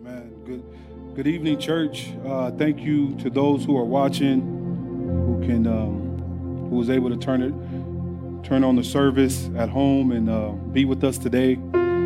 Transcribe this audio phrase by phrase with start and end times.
[0.00, 0.32] Amen.
[0.46, 0.64] Good,
[1.14, 2.08] good evening, church.
[2.24, 7.18] Uh, thank you to those who are watching, who can, um, who was able to
[7.18, 7.52] turn it,
[8.42, 11.56] turn on the service at home and uh, be with us today.
[11.56, 11.98] Um,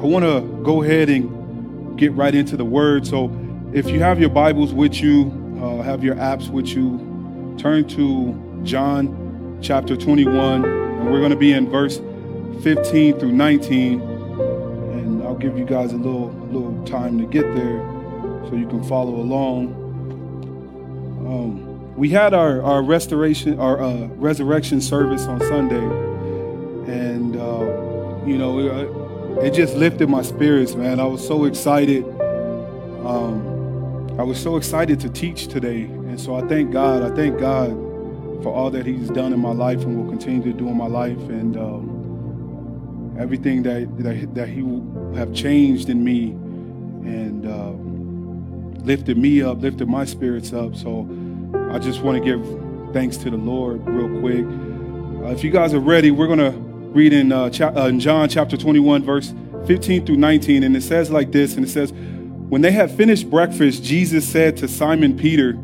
[0.00, 3.06] I want to go ahead and get right into the Word.
[3.06, 3.30] So,
[3.72, 5.30] if you have your Bibles with you,
[5.62, 11.36] uh, have your apps with you, turn to John chapter 21, and we're going to
[11.36, 12.00] be in verse
[12.62, 14.00] 15 through 19.
[14.00, 17.80] And I'll give you guys a little, little time to get there
[18.48, 19.74] so you can follow along.
[21.26, 25.84] Um, we had our, our restoration, our uh, resurrection service on Sunday,
[26.92, 28.58] and uh, you know,
[29.38, 31.00] it, it, just lifted my spirits, man.
[31.00, 32.04] I was so excited.
[33.04, 37.02] Um, I was so excited to teach today, and so I thank God.
[37.02, 37.70] I thank God
[38.42, 40.88] for all that He's done in my life and will continue to do in my
[40.88, 41.56] life, and.
[41.56, 41.91] Um,
[43.18, 44.60] everything that, that, that he
[45.16, 46.30] have changed in me
[47.04, 47.70] and uh,
[48.84, 50.74] lifted me up, lifted my spirits up.
[50.74, 51.08] So
[51.70, 54.44] I just want to give thanks to the Lord real quick.
[55.24, 58.28] Uh, if you guys are ready, we're to read in, uh, cha- uh, in John
[58.28, 59.32] chapter 21, verse
[59.66, 60.64] 15 through 19.
[60.64, 64.56] And it says like this, and it says, When they had finished breakfast, Jesus said
[64.58, 65.58] to Simon Peter,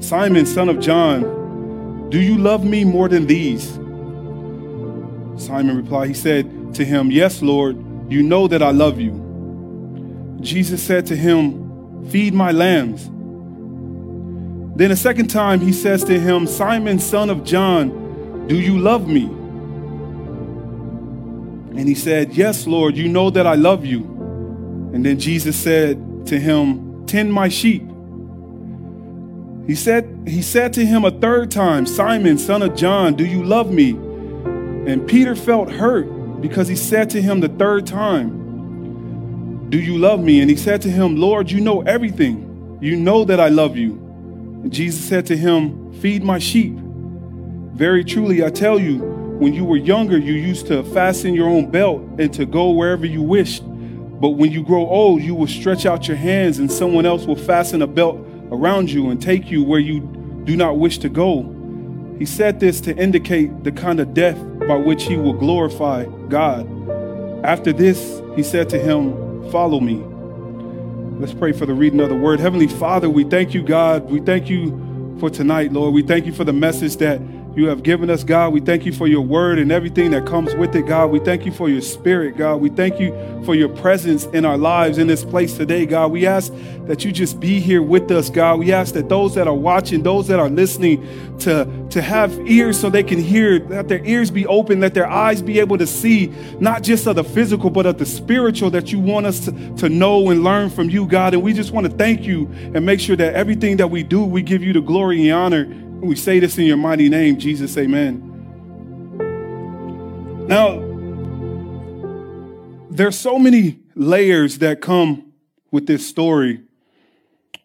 [0.00, 3.68] Simon, son of John, do you love me more than these?
[5.36, 7.76] Simon replied, He said, to him, Yes, Lord,
[8.10, 10.38] you know that I love you.
[10.40, 13.06] Jesus said to him, Feed my lambs.
[14.76, 19.08] Then a second time he says to him, Simon, son of John, do you love
[19.08, 19.24] me?
[21.78, 24.04] And he said, Yes, Lord, you know that I love you.
[24.92, 27.82] And then Jesus said to him, Tend my sheep.
[29.68, 33.44] He said, he said to him a third time, Simon, son of John, do you
[33.44, 33.90] love me?
[33.90, 36.06] And Peter felt hurt
[36.40, 40.40] because he said to him the third time, Do you love me?
[40.40, 42.78] And he said to him, Lord, you know everything.
[42.80, 43.92] You know that I love you.
[44.62, 46.74] And Jesus said to him, Feed my sheep.
[46.74, 48.98] Very truly, I tell you,
[49.38, 53.06] when you were younger, you used to fasten your own belt and to go wherever
[53.06, 53.62] you wished.
[53.64, 57.36] But when you grow old, you will stretch out your hands, and someone else will
[57.36, 58.18] fasten a belt
[58.50, 60.00] around you and take you where you
[60.44, 61.54] do not wish to go.
[62.18, 64.36] He said this to indicate the kind of death
[64.66, 66.66] by which he will glorify God.
[67.44, 70.02] After this, he said to him, Follow me.
[71.20, 72.38] Let's pray for the reading of the word.
[72.38, 74.10] Heavenly Father, we thank you, God.
[74.10, 75.94] We thank you for tonight, Lord.
[75.94, 77.20] We thank you for the message that
[77.58, 78.52] you have given us, God.
[78.52, 81.10] We thank you for your word and everything that comes with it, God.
[81.10, 82.60] We thank you for your spirit, God.
[82.60, 83.10] We thank you
[83.44, 86.12] for your presence in our lives in this place today, God.
[86.12, 86.52] We ask
[86.86, 88.60] that you just be here with us, God.
[88.60, 91.04] We ask that those that are watching, those that are listening,
[91.40, 95.08] to, to have ears so they can hear, that their ears be open, that their
[95.08, 98.92] eyes be able to see, not just of the physical, but of the spiritual that
[98.92, 101.34] you want us to, to know and learn from you, God.
[101.34, 104.24] And we just want to thank you and make sure that everything that we do,
[104.24, 107.76] we give you the glory and honor we say this in your mighty name, Jesus,
[107.76, 108.24] amen.
[110.46, 110.78] Now,
[112.90, 115.32] there's so many layers that come
[115.70, 116.62] with this story.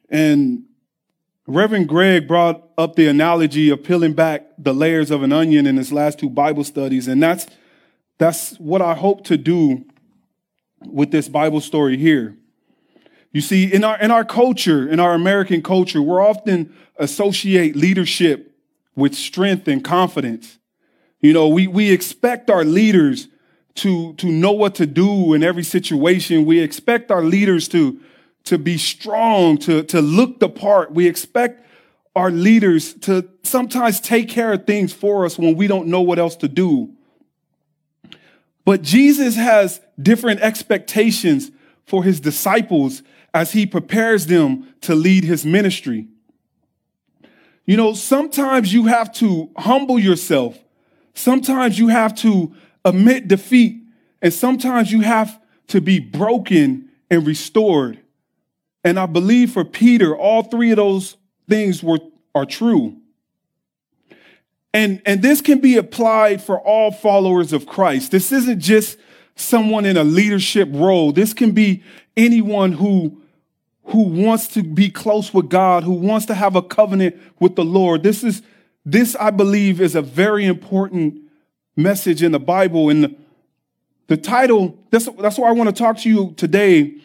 [0.09, 0.63] And
[1.47, 5.77] Reverend Greg brought up the analogy of peeling back the layers of an onion in
[5.77, 7.07] his last two Bible studies.
[7.07, 7.47] And that's,
[8.17, 9.85] that's what I hope to do
[10.85, 12.38] with this Bible story here.
[13.33, 18.55] You see, in our, in our culture, in our American culture, we're often associate leadership
[18.95, 20.59] with strength and confidence.
[21.19, 23.27] You know, we, we expect our leaders
[23.75, 26.45] to, to know what to do in every situation.
[26.45, 27.99] We expect our leaders to,
[28.44, 30.91] to be strong, to, to look the part.
[30.91, 31.65] We expect
[32.15, 36.19] our leaders to sometimes take care of things for us when we don't know what
[36.19, 36.91] else to do.
[38.63, 41.50] But Jesus has different expectations
[41.88, 43.01] for his disciples
[43.33, 46.07] as he prepares them to lead his ministry.
[47.66, 50.57] You know, sometimes you have to humble yourself.
[51.13, 53.81] Sometimes you have to admit defeat.
[54.21, 58.00] And sometimes you have to be broken and restored.
[58.83, 61.15] And I believe for Peter, all three of those
[61.47, 62.00] things were,
[62.36, 62.97] are true.
[64.74, 68.12] And, and this can be applied for all followers of Christ.
[68.12, 68.97] This isn't just
[69.36, 71.12] someone in a leadership role.
[71.12, 71.83] This can be
[72.18, 73.21] anyone who
[73.85, 77.65] who wants to be close with God, who wants to have a covenant with the
[77.65, 78.03] Lord.
[78.03, 78.41] This is,
[78.85, 81.21] this I believe is a very important
[81.75, 82.89] message in the Bible.
[82.89, 83.15] And the,
[84.07, 86.95] the title, that's, that's why I want to talk to you today.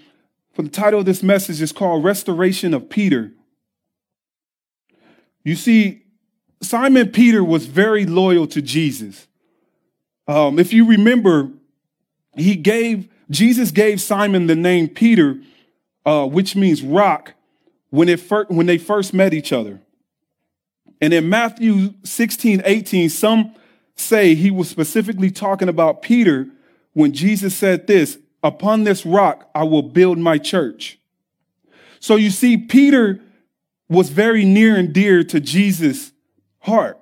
[0.53, 3.33] For the title of this message is called Restoration of Peter.
[5.45, 6.03] You see,
[6.61, 9.27] Simon Peter was very loyal to Jesus.
[10.27, 11.51] Um, if you remember,
[12.37, 15.41] he gave, Jesus gave Simon the name Peter,
[16.09, 17.35] uh, which means rock,
[17.91, 19.79] when, it fir- when they first met each other.
[21.03, 23.55] And in Matthew 16, 18, some
[23.95, 26.49] say he was specifically talking about Peter
[26.95, 30.99] when Jesus said this, upon this rock I will build my church.
[32.01, 33.21] So you see, Peter
[33.91, 36.13] was very near and dear to Jesus'
[36.61, 36.99] heart.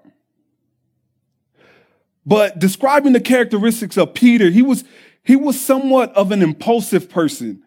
[2.25, 4.83] But describing the characteristics of Peter, he was,
[5.23, 7.63] he was somewhat of an impulsive person.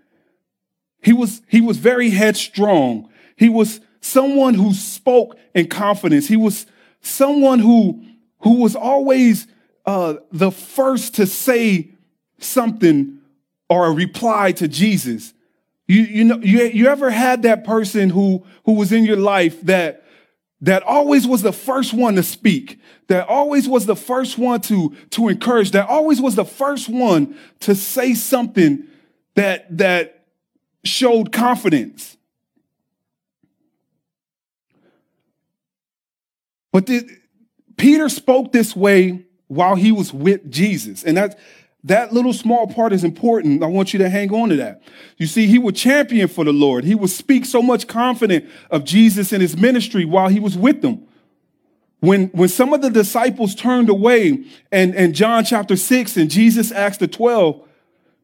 [1.01, 3.10] He was, he was very headstrong.
[3.36, 6.28] He was someone who spoke in confidence.
[6.28, 6.66] He was
[7.01, 8.04] someone who,
[8.40, 9.48] who was always
[9.86, 11.92] uh, the first to say
[12.38, 13.19] something
[13.69, 15.34] or a reply to Jesus.
[15.88, 19.62] You, you know, you, you ever had that person who, who was in your life
[19.62, 20.04] that,
[20.62, 24.96] that always was the first one to speak, that always was the first one to,
[25.12, 28.86] to encourage, that always was the first one to say something
[29.36, 30.19] that, that
[30.83, 32.17] showed confidence.
[36.71, 37.07] But the,
[37.77, 41.03] Peter spoke this way while he was with Jesus.
[41.03, 41.39] And that,
[41.83, 43.63] that little small part is important.
[43.63, 44.83] I want you to hang on to that.
[45.17, 46.83] You see, he would champion for the Lord.
[46.83, 50.81] He would speak so much confident of Jesus and his ministry while he was with
[50.81, 51.05] them.
[52.01, 56.71] When, when some of the disciples turned away and, and John chapter 6 and Jesus
[56.71, 57.61] asked the 12,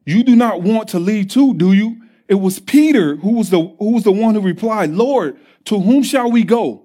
[0.06, 2.00] you do not want to leave too, do you?
[2.28, 6.02] It was Peter who was the, who was the one who replied, Lord, to whom
[6.02, 6.82] shall we go?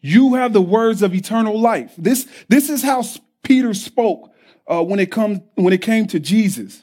[0.00, 1.92] You have the words of eternal life.
[1.98, 3.02] This, this is how
[3.42, 4.32] Peter spoke
[4.66, 6.82] uh, when it comes when it came to Jesus.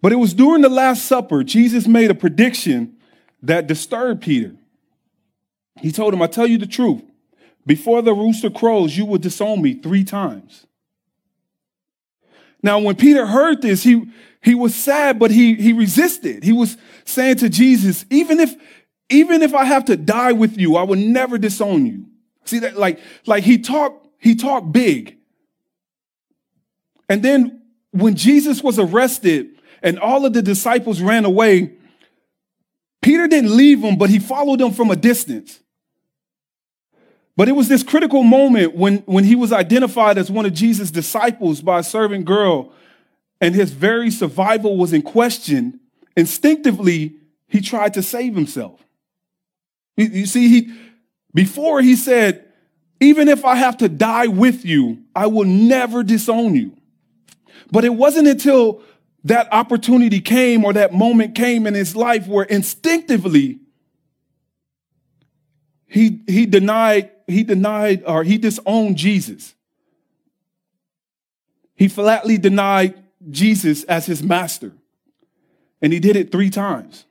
[0.00, 2.96] But it was during the Last Supper, Jesus made a prediction
[3.42, 4.54] that disturbed Peter.
[5.80, 7.02] He told him, I tell you the truth.
[7.66, 10.66] Before the rooster crows, you will disown me three times.
[12.64, 14.10] Now, when Peter heard this, he,
[14.42, 16.42] he was sad, but he, he resisted.
[16.42, 18.54] He was saying to Jesus, even if,
[19.10, 22.06] even if I have to die with you, I will never disown you.
[22.46, 22.78] See that?
[22.78, 25.18] Like, like he talked, he talked big.
[27.06, 31.74] And then when Jesus was arrested and all of the disciples ran away,
[33.02, 35.60] Peter didn't leave them, but he followed them from a distance.
[37.36, 40.90] But it was this critical moment when, when he was identified as one of Jesus'
[40.90, 42.72] disciples by a servant girl
[43.40, 45.80] and his very survival was in question.
[46.16, 47.14] Instinctively,
[47.48, 48.80] he tried to save himself.
[49.96, 50.72] You, see, he,
[51.32, 52.46] before he said,
[53.00, 56.76] even if I have to die with you, I will never disown you.
[57.70, 58.82] But it wasn't until
[59.24, 63.58] that opportunity came or that moment came in his life where instinctively
[65.86, 69.54] he, he denied, he denied or he disowned Jesus.
[71.74, 74.72] He flatly denied Jesus as his master.
[75.82, 77.04] And he did it three times.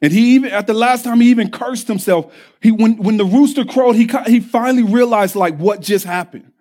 [0.00, 2.32] And he even, at the last time, he even cursed himself.
[2.62, 6.52] He, when, when the rooster crowed, he, he finally realized like what just happened.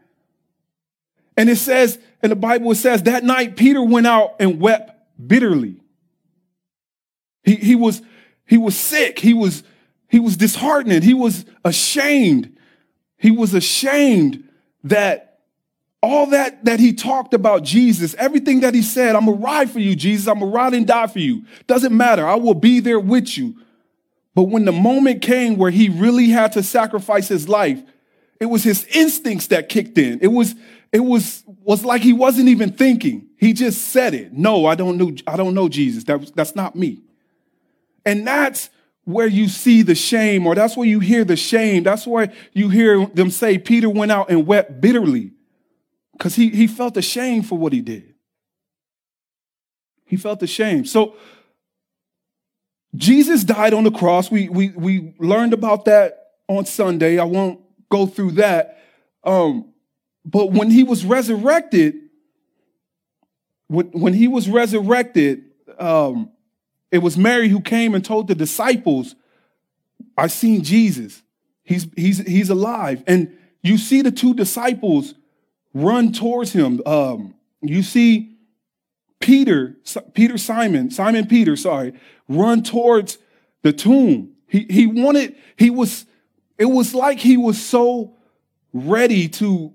[1.36, 4.92] And it says, in the Bible, says that night Peter went out and wept
[5.28, 5.76] bitterly.
[7.44, 8.02] He, he was,
[8.46, 9.20] he was sick.
[9.20, 9.64] He was,
[10.18, 11.04] he was disheartened.
[11.04, 12.58] He was ashamed.
[13.18, 14.50] He was ashamed
[14.86, 15.42] that
[16.02, 19.78] all that, that he talked about Jesus, everything that he said, I'm gonna ride for
[19.78, 20.28] you, Jesus.
[20.28, 21.46] I'm gonna ride and die for you.
[21.68, 22.28] Doesn't matter.
[22.28, 23.58] I will be there with you.
[24.34, 27.80] But when the moment came where he really had to sacrifice his life,
[28.40, 30.18] it was his instincts that kicked in.
[30.24, 30.56] It was,
[30.92, 33.28] it was, was like he wasn't even thinking.
[33.38, 34.34] He just said it.
[34.34, 36.06] No, I don't know, I don't know Jesus.
[36.06, 37.04] That, that's not me.
[38.04, 38.72] And that's
[39.08, 41.84] where you see the shame, or that's where you hear the shame.
[41.84, 45.32] That's where you hear them say Peter went out and wept bitterly.
[46.12, 48.16] Because he, he felt ashamed for what he did.
[50.08, 50.90] He felt ashamed.
[50.90, 51.16] So
[52.96, 54.30] Jesus died on the cross.
[54.30, 57.18] We, we, we learned about that on Sunday.
[57.18, 58.84] I won't go through that.
[59.24, 59.72] Um,
[60.26, 61.96] but when he was resurrected,
[63.70, 65.46] when, when he was resurrected,
[65.80, 66.30] um,
[66.92, 69.16] it was Mary who came and told the disciples,
[70.18, 71.22] I've seen Jesus.
[71.64, 73.04] He's, he's, he's alive.
[73.08, 75.14] And you see the two disciples
[75.74, 76.82] run towards him.
[76.86, 78.38] Um, you see
[79.20, 79.76] Peter,
[80.14, 81.94] Peter Simon, Simon Peter, sorry,
[82.28, 83.18] run towards
[83.64, 84.34] the tomb.
[84.48, 86.06] He, he wanted, he was,
[86.58, 88.16] it was like he was so
[88.74, 89.74] ready to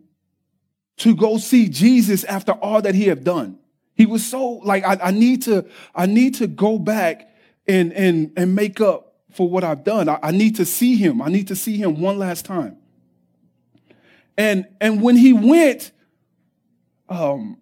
[0.98, 3.58] to go see Jesus after all that he had done.
[3.94, 7.30] He was so like, I, I need to, I need to go back
[7.66, 10.08] and, and, and make up for what I've done.
[10.08, 11.20] I, I need to see him.
[11.22, 12.76] I need to see him one last time.
[14.36, 15.92] And, and when he went,
[17.08, 17.58] um,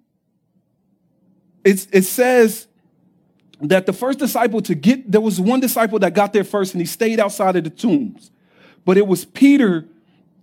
[1.65, 2.69] it's, it says
[3.61, 6.81] that the first disciple to get, there was one disciple that got there first and
[6.81, 8.31] he stayed outside of the tombs.
[8.85, 9.87] But it was Peter,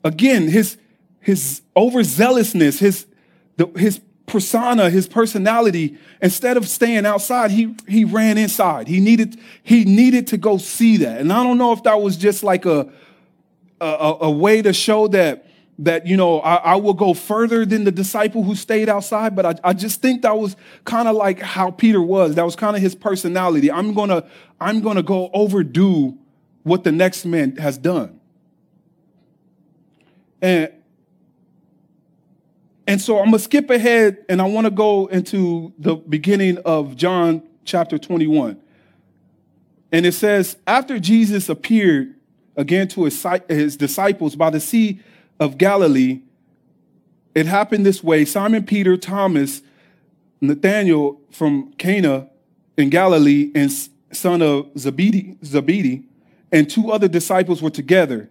[0.03, 0.77] again, his,
[1.19, 3.07] his overzealousness, his,
[3.55, 8.87] the, his persona, his personality, instead of staying outside, he, he ran inside.
[8.87, 11.19] He needed, he needed to go see that.
[11.19, 12.91] And I don't know if that was just like a,
[13.81, 15.45] a, a way to show that
[15.79, 19.45] that you know I, I, will go further than the disciple who stayed outside but
[19.45, 20.55] i, I just think that was
[20.85, 24.27] kind of like how peter was that was kind of his personality i'm gonna
[24.59, 26.17] i'm gonna go overdo
[26.63, 28.19] what the next man has done
[30.41, 30.71] and
[32.87, 36.95] and so i'm gonna skip ahead and i want to go into the beginning of
[36.95, 38.59] john chapter 21
[39.91, 42.15] and it says after jesus appeared
[42.57, 44.99] again to his, his disciples by the sea
[45.39, 46.21] of Galilee,
[47.35, 49.61] it happened this way Simon Peter, Thomas,
[50.41, 52.27] Nathanael from Cana
[52.75, 53.71] in Galilee, and
[54.11, 56.03] son of Zebedee, Zebedee,
[56.51, 58.29] and two other disciples were together,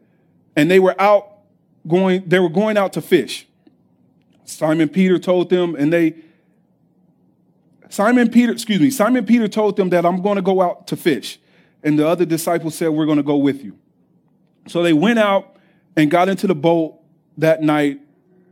[0.57, 1.39] and they were out
[1.87, 3.47] going, they were going out to fish.
[4.47, 6.15] Simon Peter told them, and they
[7.89, 10.97] Simon Peter, excuse me, Simon Peter told them that I'm going to go out to
[10.97, 11.39] fish.
[11.83, 13.79] And the other disciples said, We're going to go with you.
[14.67, 15.57] So they went out
[15.97, 16.99] and got into the boat
[17.39, 18.01] that night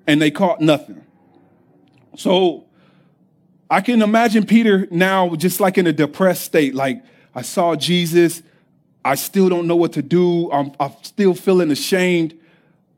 [0.07, 1.05] and they caught nothing.
[2.17, 2.67] So
[3.69, 6.75] I can imagine Peter now just like in a depressed state.
[6.75, 7.03] Like,
[7.35, 8.43] I saw Jesus.
[9.05, 10.51] I still don't know what to do.
[10.53, 12.39] I'm, I'm still feeling ashamed.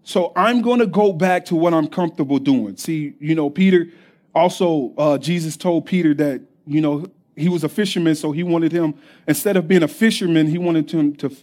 [0.06, 2.76] So I'm going to go back to what I'm comfortable doing.
[2.76, 3.88] See, you know, Peter
[4.36, 8.70] also, uh, Jesus told Peter that, you know, he was a fisherman, so he wanted
[8.70, 8.94] him,
[9.26, 11.36] instead of being a fisherman, he wanted him to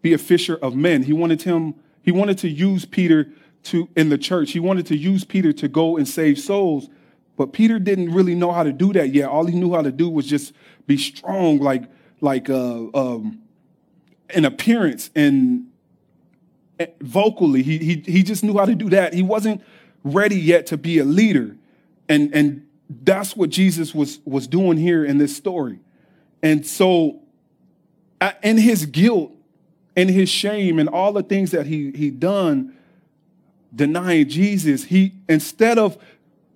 [0.00, 1.02] be a fisher of men.
[1.02, 3.32] He wanted him, he wanted to use Peter
[3.64, 4.52] to in the church.
[4.52, 6.88] He wanted to use Peter to go and save souls.
[7.36, 9.28] But Peter didn't really know how to do that yet.
[9.28, 10.52] All he knew how to do was just
[10.86, 11.90] be strong, like
[12.20, 13.40] like uh, um,
[14.32, 15.66] in appearance and
[17.00, 17.62] vocally.
[17.62, 19.14] He, he he just knew how to do that.
[19.14, 19.62] He wasn't
[20.02, 21.56] ready yet to be a leader,
[22.08, 25.78] and and that's what Jesus was was doing here in this story.
[26.42, 27.20] And so,
[28.42, 29.32] in his guilt,
[29.96, 32.76] and his shame, and all the things that he he done,
[33.74, 35.96] denying Jesus, he instead of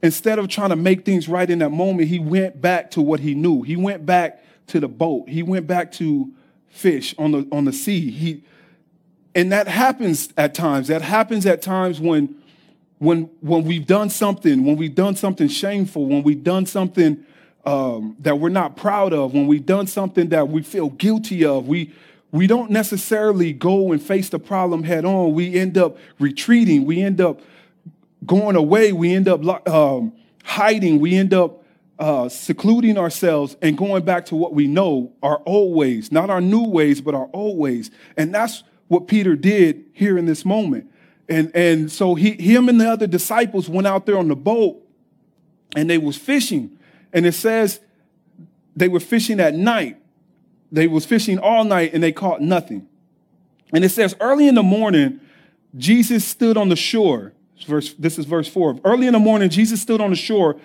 [0.02, 3.20] instead of trying to make things right in that moment, he went back to what
[3.20, 3.62] he knew.
[3.62, 5.28] He went back to the boat.
[5.28, 6.32] He went back to
[6.68, 8.10] fish on the on the sea.
[8.10, 8.44] He
[9.34, 10.88] and that happens at times.
[10.88, 12.34] That happens at times when
[12.98, 17.24] when when we've done something, when we've done something shameful, when we've done something
[17.64, 21.68] um, that we're not proud of, when we've done something that we feel guilty of,
[21.68, 21.92] we
[22.30, 25.32] we don't necessarily go and face the problem head on.
[25.32, 26.84] We end up retreating.
[26.84, 27.40] We end up
[28.26, 28.92] going away.
[28.92, 30.12] We end up um,
[30.44, 31.00] hiding.
[31.00, 31.64] We end up
[31.98, 36.40] uh, secluding ourselves and going back to what we know, our old ways, not our
[36.40, 37.90] new ways, but our old ways.
[38.16, 40.90] And that's what Peter did here in this moment.
[41.28, 44.82] And, and so he, him and the other disciples went out there on the boat
[45.76, 46.78] and they was fishing.
[47.12, 47.80] And it says
[48.74, 49.98] they were fishing at night.
[50.72, 52.88] They was fishing all night and they caught nothing.
[53.72, 55.20] And it says, early in the morning,
[55.76, 57.34] Jesus stood on the shore.
[57.66, 58.78] Verse, this is verse four.
[58.84, 60.58] Early in the morning, Jesus stood on the shore,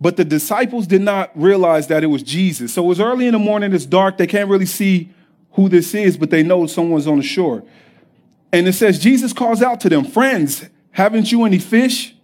[0.00, 2.74] but the disciples did not realize that it was Jesus.
[2.74, 5.12] So it was early in the morning, it's dark, they can't really see
[5.52, 7.62] who this is, but they know someone's on the shore.
[8.52, 12.14] And it says, Jesus calls out to them, Friends, haven't you any fish?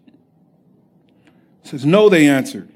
[1.64, 2.68] It says, No, they answered.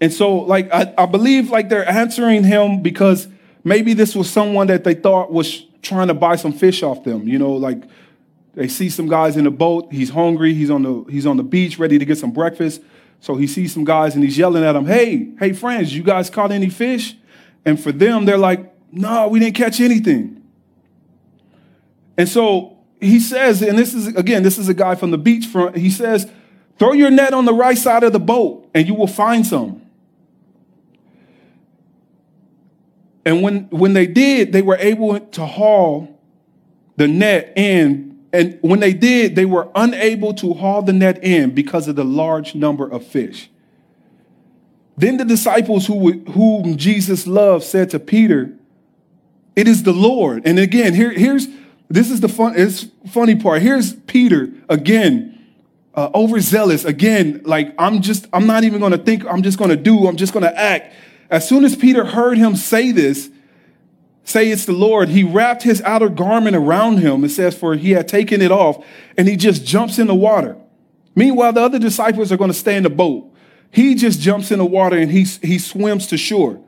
[0.00, 3.28] And so, like, I, I believe like they're answering him because
[3.62, 7.28] maybe this was someone that they thought was trying to buy some fish off them.
[7.28, 7.84] You know, like
[8.54, 9.92] they see some guys in a boat.
[9.92, 10.54] He's hungry.
[10.54, 12.82] He's on the he's on the beach, ready to get some breakfast.
[13.20, 16.28] So he sees some guys and he's yelling at them, "Hey, hey, friends, you guys
[16.30, 17.16] caught any fish?"
[17.64, 20.42] And for them, they're like, "No, we didn't catch anything."
[22.16, 25.76] And so he says, and this is again, this is a guy from the beachfront.
[25.76, 26.30] He says,
[26.78, 29.82] "Throw your net on the right side of the boat, and you will find some."
[33.24, 36.20] And when, when they did, they were able to haul
[36.96, 38.18] the net in.
[38.32, 42.04] And when they did, they were unable to haul the net in because of the
[42.04, 43.48] large number of fish.
[45.02, 48.52] Then the disciples who, whom Jesus loved said to Peter,
[49.56, 50.46] It is the Lord.
[50.46, 51.48] And again, here, here's
[51.88, 53.62] this is the fun, it's funny part.
[53.62, 55.44] Here's Peter again,
[55.96, 56.84] uh, overzealous.
[56.84, 60.32] Again, like I'm just, I'm not even gonna think, I'm just gonna do, I'm just
[60.32, 60.94] gonna act.
[61.30, 63.28] As soon as Peter heard him say this,
[64.22, 67.24] say it's the Lord, he wrapped his outer garment around him.
[67.24, 68.84] It says, for he had taken it off,
[69.18, 70.56] and he just jumps in the water.
[71.16, 73.31] Meanwhile, the other disciples are to stay in the boat.
[73.72, 76.62] He just jumps in the water and he, he swims to shore.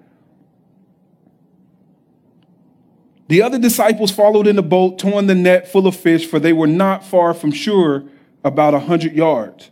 [3.28, 6.52] The other disciples followed in the boat, towing the net full of fish, for they
[6.52, 8.04] were not far from shore,
[8.42, 9.70] about a hundred yards.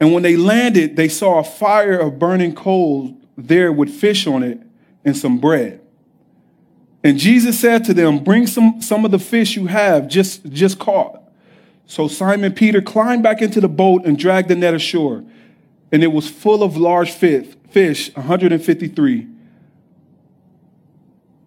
[0.00, 4.42] And when they landed, they saw a fire of burning coals there with fish on
[4.42, 4.60] it
[5.04, 5.80] and some bread.
[7.02, 10.78] And Jesus said to them, Bring some, some of the fish you have just, just
[10.78, 11.22] caught.
[11.86, 15.24] So Simon Peter climbed back into the boat and dragged the net ashore.
[15.90, 19.26] And it was full of large fish, fish 153.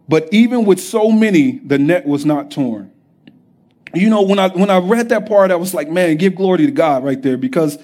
[0.08, 2.92] But even with so many, the net was not torn.
[3.94, 6.66] You know, when I when I read that part, I was like, man, give glory
[6.66, 7.78] to God right there because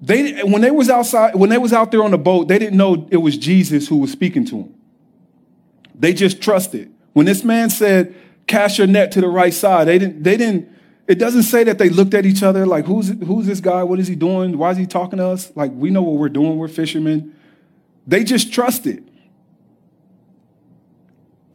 [0.00, 2.76] they when they was outside when they was out there on the boat, they didn't
[2.76, 4.74] know it was Jesus who was speaking to them.
[5.94, 6.92] They just trusted.
[7.12, 8.14] When this man said,
[8.46, 10.22] "Cast your net to the right side," they didn't.
[10.22, 10.68] They didn't.
[11.08, 13.82] It doesn't say that they looked at each other like, "Who's who's this guy?
[13.82, 14.56] What is he doing?
[14.56, 16.58] Why is he talking to us?" Like we know what we're doing.
[16.58, 17.34] We're fishermen.
[18.06, 19.08] They just trusted.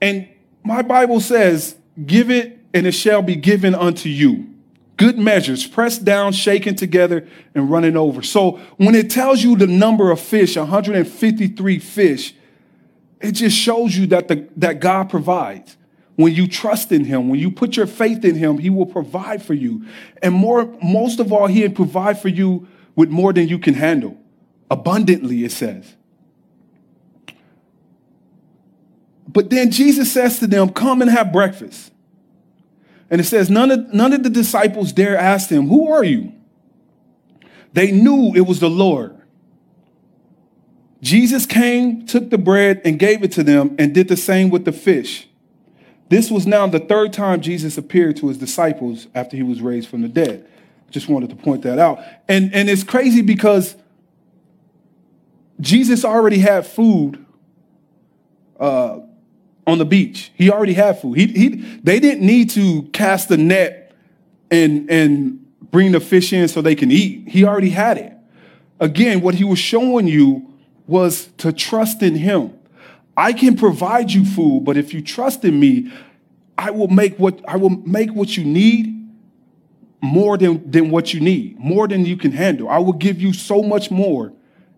[0.01, 0.27] And
[0.63, 4.49] my Bible says, Give it, and it shall be given unto you.
[4.97, 8.21] Good measures, pressed down, shaken together, and running over.
[8.21, 12.35] So when it tells you the number of fish, 153 fish,
[13.21, 15.77] it just shows you that, the, that God provides.
[16.15, 19.43] When you trust in him, when you put your faith in him, he will provide
[19.43, 19.85] for you.
[20.21, 24.17] And more, most of all, he'll provide for you with more than you can handle.
[24.69, 25.95] Abundantly, it says.
[29.27, 31.91] But then Jesus says to them, Come and have breakfast.
[33.09, 36.33] And it says, none of, none of the disciples dare ask him, Who are you?
[37.73, 39.19] They knew it was the Lord.
[41.01, 44.65] Jesus came, took the bread, and gave it to them, and did the same with
[44.65, 45.27] the fish.
[46.13, 49.89] This was now the third time Jesus appeared to his disciples after he was raised
[49.89, 50.47] from the dead.
[50.91, 52.03] Just wanted to point that out.
[52.29, 53.75] And, and it's crazy because
[55.59, 57.25] Jesus already had food
[58.59, 58.99] uh,
[59.65, 60.31] on the beach.
[60.35, 61.17] He already had food.
[61.17, 61.49] He, he,
[61.81, 63.95] they didn't need to cast the net
[64.51, 67.27] and, and bring the fish in so they can eat.
[67.27, 68.13] He already had it.
[68.79, 70.53] Again, what he was showing you
[70.85, 72.53] was to trust in him.
[73.15, 75.91] I can provide you food, but if you trust in me,
[76.57, 78.93] I will make what I will make what you need
[80.01, 82.69] more than, than what you need, more than you can handle.
[82.69, 84.33] I will give you so much more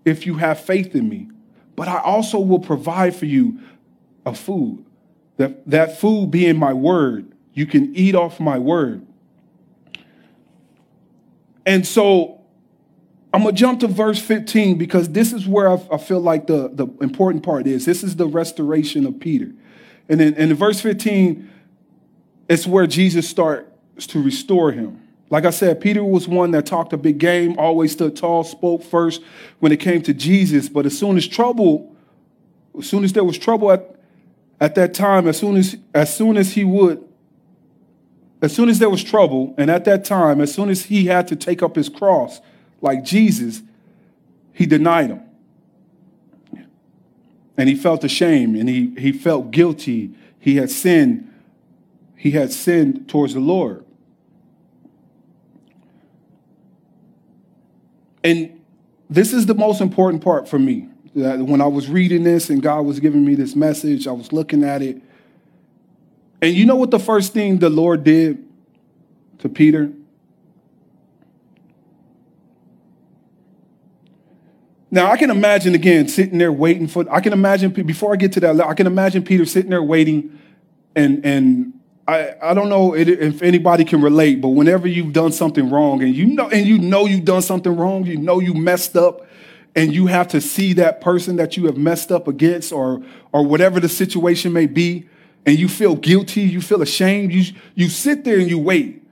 [0.06, 1.30] if you have faith in me.
[1.76, 3.60] But I also will provide for you
[4.26, 4.86] a food.
[5.38, 7.34] That, that food being my word.
[7.54, 9.06] You can eat off my word.
[11.65, 12.35] And so
[13.36, 16.48] I'm going to jump to verse 15 because this is where I, I, feel like
[16.48, 17.84] the, the important part is.
[17.84, 19.52] This is the restoration of Peter.
[20.08, 21.52] And then in verse 15,
[22.48, 25.02] it's where Jesus starts to restore him.
[25.30, 28.82] Like I said, Peter was one that talked a big game, always stood tall, spoke
[28.82, 29.21] first
[29.60, 30.69] when it came to Jesus.
[30.69, 31.93] But as soon as trouble,
[32.80, 34.00] as soon as there was trouble at,
[34.62, 37.04] at that time, as soon as, as soon as he would,
[38.41, 41.28] as soon as there was trouble, and at that time, as soon as he had
[41.28, 42.39] to take up his cross
[42.86, 43.63] like Jesus,
[44.54, 45.21] he denied him.
[47.58, 50.12] And he felt ashamed and he, he felt guilty.
[50.39, 51.34] He had sinned.
[52.15, 53.84] He had sinned towards the Lord.
[58.24, 58.62] And
[59.10, 62.62] this is the most important part for me that when I was reading this and
[62.62, 65.02] God was giving me this message, I was looking at it.
[66.41, 68.43] And you know what the first thing the Lord did
[69.39, 69.91] to Peter?
[74.95, 77.05] Now I can imagine again sitting there waiting for.
[77.12, 78.62] I can imagine before I get to that.
[78.62, 80.39] I can imagine Peter sitting there waiting,
[80.95, 81.73] and and
[82.08, 86.15] I I don't know if anybody can relate, but whenever you've done something wrong and
[86.15, 89.27] you know and you know you've done something wrong, you know you messed up,
[89.75, 93.03] and you have to see that person that you have messed up against or
[93.34, 95.10] or whatever the situation may be
[95.45, 99.03] and you feel guilty you feel ashamed you you sit there and you wait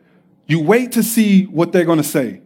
[0.47, 2.42] you wait to see what they're to say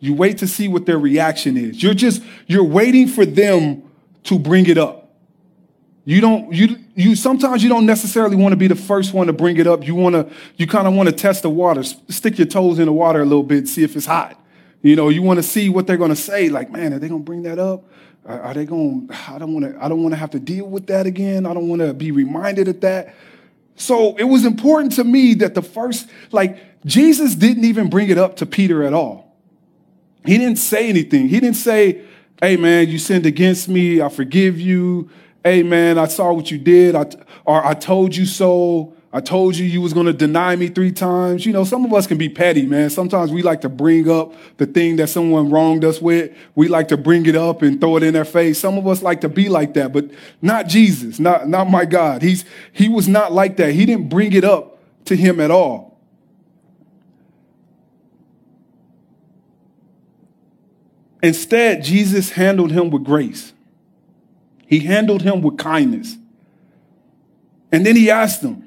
[0.00, 3.82] you wait to see what their reaction is you're just you're waiting for them
[4.24, 5.12] to bring it up
[6.04, 9.32] you don't you you sometimes you don't necessarily want to be the first one to
[9.32, 12.38] bring it up you want to you kind of want to test the water stick
[12.38, 14.40] your toes in the water a little bit see if it's hot
[14.82, 16.48] you know, you want to see what they're going to say.
[16.48, 17.84] Like, man, are they going to bring that up?
[18.24, 19.10] Are, are they going?
[19.28, 19.82] I don't want to.
[19.84, 21.46] I don't want to have to deal with that again.
[21.46, 23.14] I don't want to be reminded of that.
[23.76, 28.18] So it was important to me that the first, like, Jesus didn't even bring it
[28.18, 29.29] up to Peter at all.
[30.24, 31.28] He didn't say anything.
[31.28, 32.02] He didn't say,
[32.40, 34.00] "Hey, man, you sinned against me.
[34.00, 35.10] I forgive you."
[35.42, 36.94] Hey, man, I saw what you did.
[36.94, 37.06] I,
[37.46, 38.94] or I told you so.
[39.12, 41.44] I told you you was going to deny me three times.
[41.44, 42.90] You know, some of us can be petty, man.
[42.90, 46.30] Sometimes we like to bring up the thing that someone wronged us with.
[46.54, 48.60] We like to bring it up and throw it in their face.
[48.60, 52.22] Some of us like to be like that, but not Jesus, not, not my God.
[52.22, 53.72] He's, he was not like that.
[53.72, 55.89] He didn't bring it up to him at all.
[61.22, 63.52] Instead, Jesus handled him with grace.
[64.66, 66.16] He handled him with kindness.
[67.72, 68.66] And then he asked him,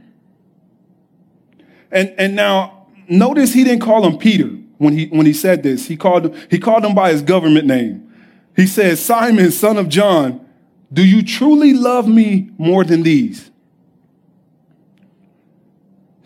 [1.92, 5.88] and, and now notice he didn't call him Peter when he, when he said this.
[5.88, 8.12] He called, he called him by his government name.
[8.56, 10.46] He said, Simon, son of John,
[10.92, 13.50] do you truly love me more than these?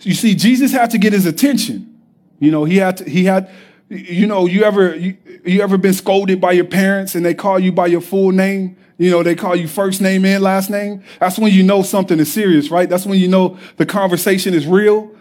[0.02, 2.00] You see, Jesus had to get his attention.
[2.40, 3.50] You know, he had to, he had,
[3.90, 7.60] you know, you ever, you, you ever been scolded by your parents and they call
[7.60, 8.78] you by your full name?
[8.98, 11.04] You know, they call you first name and last name.
[11.20, 12.90] That's when you know something is serious, right?
[12.90, 15.12] That's when you know the conversation is real.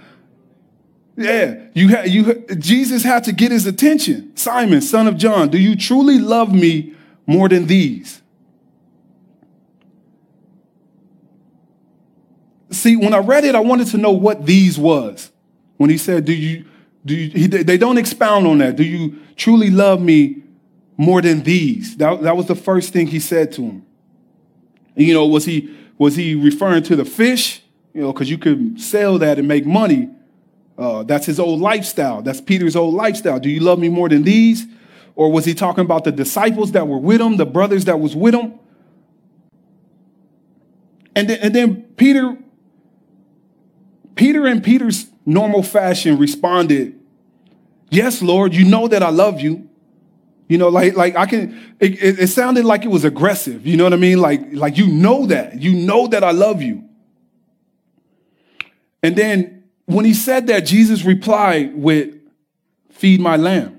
[1.16, 4.36] Yeah, you had you Jesus had to get his attention.
[4.36, 6.94] Simon, son of John, do you truly love me
[7.26, 8.20] more than these?
[12.70, 15.30] See, when I read it, I wanted to know what these was.
[15.78, 16.66] When he said, "Do you
[17.06, 18.76] do you, he, they don't expound on that.
[18.76, 20.42] Do you truly love me
[20.96, 23.86] more than these?" That, that was the first thing he said to him.
[24.96, 27.62] You know, was he was he referring to the fish?
[27.94, 30.10] You know, because you could sell that and make money
[30.78, 32.22] uh, that's his old lifestyle.
[32.22, 33.40] That's Peter's old lifestyle.
[33.40, 34.66] Do you love me more than these?
[35.14, 38.14] Or was he talking about the disciples that were with him, the brothers that was
[38.14, 38.54] with him?
[41.14, 42.36] And then, and then Peter,
[44.14, 46.95] Peter in Peter's normal fashion responded,
[47.90, 49.68] Yes, Lord, you know that I love you.
[50.48, 53.66] You know, like, like I can, it, it, sounded like it was aggressive.
[53.66, 54.18] You know what I mean?
[54.18, 55.60] Like, like you know that.
[55.60, 56.84] You know that I love you.
[59.02, 62.14] And then when he said that, Jesus replied with,
[62.90, 63.76] Feed my lamb.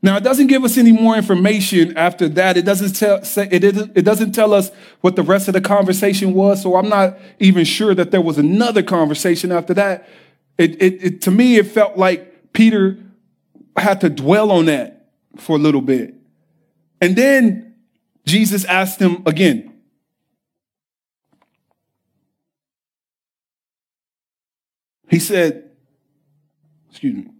[0.00, 2.56] Now, it doesn't give us any more information after that.
[2.56, 6.34] It doesn't tell, say, it, it doesn't tell us what the rest of the conversation
[6.34, 6.62] was.
[6.62, 10.08] So I'm not even sure that there was another conversation after that.
[10.58, 12.98] It, it, it, to me, it felt like Peter
[13.76, 16.14] had to dwell on that for a little bit.
[17.00, 17.76] And then
[18.26, 19.68] Jesus asked him again,
[25.08, 25.70] He said,
[26.90, 27.30] excuse me.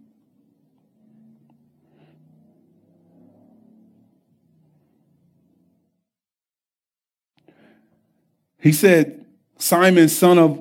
[8.59, 9.25] He said,
[9.57, 10.59] Simon, son of,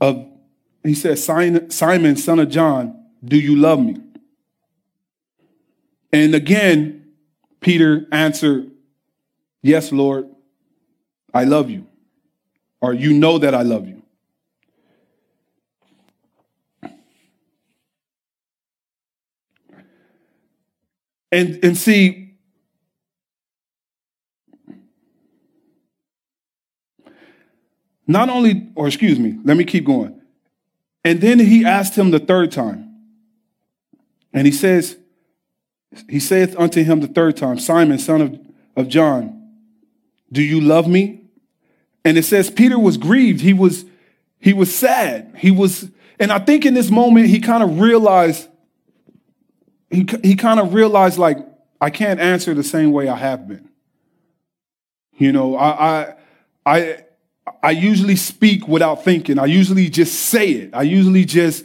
[0.00, 0.28] of
[0.88, 3.96] he said, Simon, son of John, do you love me?
[6.12, 7.12] And again,
[7.60, 8.70] Peter answered,
[9.62, 10.28] Yes, Lord,
[11.34, 11.86] I love you.
[12.80, 14.02] Or you know that I love you.
[21.32, 22.36] And, and see,
[28.06, 30.22] not only, or excuse me, let me keep going.
[31.06, 32.96] And then he asked him the third time.
[34.32, 34.96] And he says,
[36.08, 38.40] He saith unto him the third time, Simon, son of,
[38.74, 39.52] of John,
[40.32, 41.20] do you love me?
[42.04, 43.40] And it says Peter was grieved.
[43.40, 43.84] He was,
[44.40, 45.32] he was sad.
[45.38, 45.88] He was,
[46.18, 48.48] and I think in this moment he kind of realized
[49.90, 51.38] he, he kind of realized like,
[51.80, 53.68] I can't answer the same way I have been.
[55.16, 56.14] You know, I, I,
[56.66, 57.04] I,
[57.62, 59.38] I usually speak without thinking.
[59.38, 60.70] I usually just say it.
[60.72, 61.64] I usually just,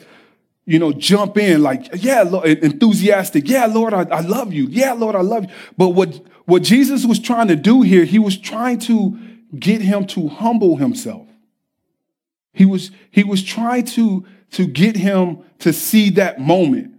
[0.66, 3.50] you know, jump in like, yeah, Lord, enthusiastic.
[3.50, 4.68] Yeah, Lord, I, I love you.
[4.68, 5.50] Yeah, Lord, I love you.
[5.78, 9.18] But what, what Jesus was trying to do here, he was trying to
[9.58, 11.28] get him to humble himself.
[12.54, 16.94] He was, he was trying to, to get him to see that moment.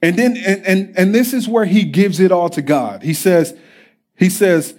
[0.00, 3.02] And then, and, and, and this is where he gives it all to God.
[3.02, 3.56] He says,
[4.16, 4.74] he says,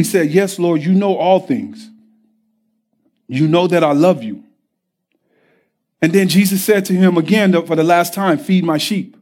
[0.00, 1.88] he said, Yes, Lord, you know all things.
[3.28, 4.42] You know that I love you.
[6.02, 9.16] And then Jesus said to him again for the last time, Feed my sheep.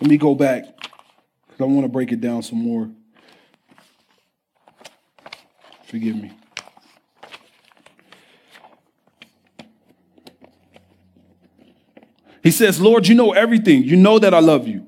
[0.00, 2.90] Let me go back because I want to break it down some more.
[5.86, 6.32] Forgive me.
[12.46, 13.82] He says, Lord, you know everything.
[13.82, 14.86] You know that I love you.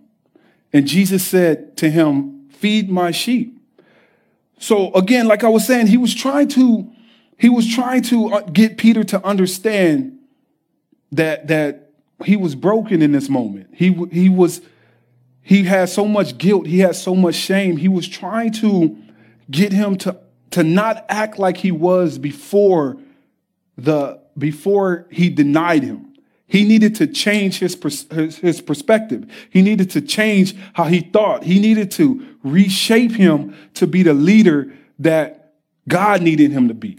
[0.73, 3.61] And Jesus said to him, Feed my sheep.
[4.61, 6.89] So again, like I was saying, he was trying to,
[7.37, 10.21] he was trying to uh, get Peter to understand
[11.11, 11.91] that, that
[12.25, 13.71] he was broken in this moment.
[13.73, 14.61] He, he was,
[15.43, 16.69] he had so much guilt.
[16.69, 17.77] He had so much shame.
[17.77, 18.97] He was trying to
[19.51, 20.17] get him to,
[20.53, 22.99] to not act like he was before
[23.77, 26.08] the, before he denied him.
[26.49, 27.79] He needed to change his,
[28.11, 29.31] his, his, perspective.
[29.51, 31.45] He needed to change how he thought.
[31.45, 35.53] He needed to reshape him to be the leader that
[35.87, 36.99] God needed him to be,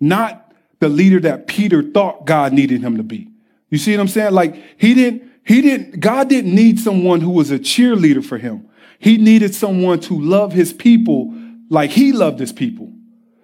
[0.00, 3.28] not the leader that Peter thought God needed him to be.
[3.70, 4.32] You see what I'm saying?
[4.32, 8.68] Like he didn't, he didn't, God didn't need someone who was a cheerleader for him.
[8.98, 11.34] He needed someone to love his people
[11.68, 12.92] like he loved his people.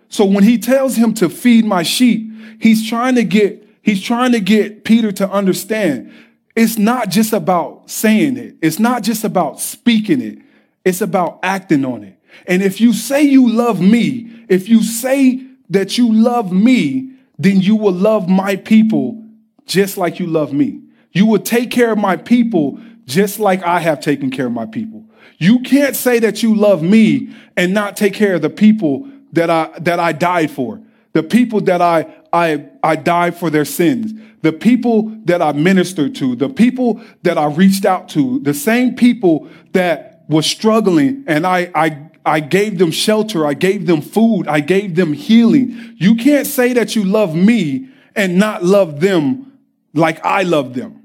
[0.09, 4.33] So when he tells him to feed my sheep, he's trying to get, he's trying
[4.33, 6.13] to get Peter to understand
[6.55, 8.57] it's not just about saying it.
[8.61, 10.39] It's not just about speaking it.
[10.85, 12.19] It's about acting on it.
[12.47, 17.61] And if you say you love me, if you say that you love me, then
[17.61, 19.25] you will love my people
[19.67, 20.81] just like you love me.
[21.13, 24.67] You will take care of my people just like I have taken care of my
[24.67, 25.05] people.
[25.39, 29.51] You can't say that you love me and not take care of the people that
[29.51, 30.81] I that I died for.
[31.13, 34.13] The people that I I I died for their sins.
[34.43, 38.97] The people that I ministered to, the people that I reached out to, the same
[38.97, 44.47] people that were struggling and I I I gave them shelter, I gave them food,
[44.47, 45.95] I gave them healing.
[45.97, 49.59] You can't say that you love me and not love them
[49.95, 51.03] like I love them.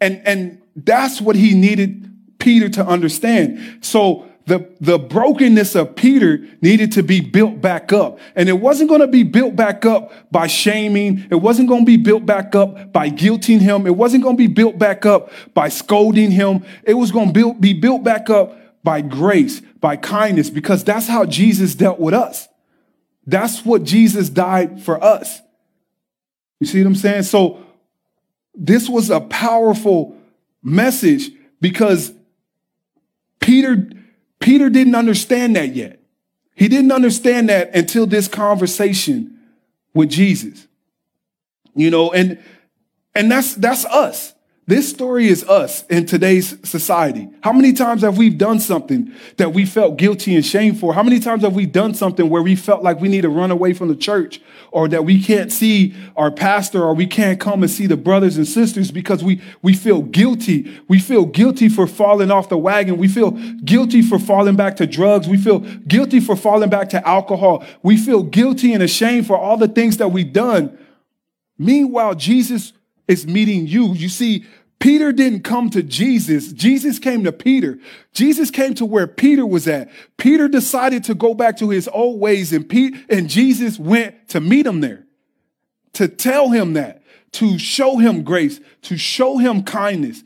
[0.00, 3.78] And, and that's what he needed Peter to understand.
[3.82, 8.18] So the, the brokenness of Peter needed to be built back up.
[8.34, 11.26] And it wasn't going to be built back up by shaming.
[11.30, 13.86] It wasn't going to be built back up by guilting him.
[13.86, 16.64] It wasn't going to be built back up by scolding him.
[16.84, 21.24] It was going to be built back up by grace, by kindness, because that's how
[21.24, 22.48] Jesus dealt with us.
[23.26, 25.40] That's what Jesus died for us.
[26.58, 27.22] You see what I'm saying?
[27.24, 27.64] So
[28.54, 30.16] this was a powerful
[30.62, 32.12] message because
[33.40, 33.90] Peter,
[34.42, 36.00] Peter didn't understand that yet.
[36.54, 39.38] He didn't understand that until this conversation
[39.94, 40.66] with Jesus.
[41.74, 42.38] You know, and
[43.14, 44.34] and that's that's us.
[44.72, 47.28] This story is us in today's society.
[47.42, 50.94] How many times have we done something that we felt guilty and shame for?
[50.94, 53.50] How many times have we done something where we felt like we need to run
[53.50, 57.62] away from the church or that we can't see our pastor or we can't come
[57.62, 60.80] and see the brothers and sisters because we, we feel guilty.
[60.88, 62.96] We feel guilty for falling off the wagon.
[62.96, 63.32] We feel
[63.66, 65.28] guilty for falling back to drugs.
[65.28, 67.62] We feel guilty for falling back to alcohol.
[67.82, 70.78] We feel guilty and ashamed for all the things that we've done.
[71.58, 72.72] Meanwhile, Jesus
[73.06, 73.92] is meeting you.
[73.92, 74.46] You see,
[74.82, 76.52] Peter didn't come to Jesus.
[76.52, 77.78] Jesus came to Peter.
[78.12, 79.88] Jesus came to where Peter was at.
[80.16, 84.40] Peter decided to go back to his old ways and Pete and Jesus went to
[84.40, 85.06] meet him there.
[85.92, 90.24] To tell him that, to show him grace, to show him kindness,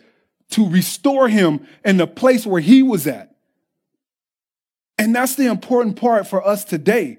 [0.52, 3.36] to restore him in the place where he was at.
[4.96, 7.18] And that's the important part for us today.